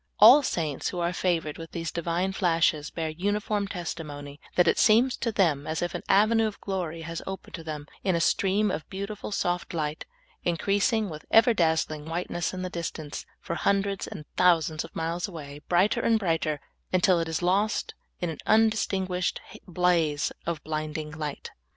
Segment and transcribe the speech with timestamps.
[0.19, 5.15] All saints who are favored with these Divine flashes bear uniform testimony that it seems
[5.17, 8.71] to them as if an avenue of glory was opened to them in a stream
[8.71, 10.05] of beautiful, soft light,
[10.43, 15.61] increasing with ever dazzling whiteness in the distance, for hundreds and thousands of miles awa^^,
[15.69, 16.59] brighter and brighter,
[16.91, 21.51] until it is lost in an undistinguished blaze of blinding light.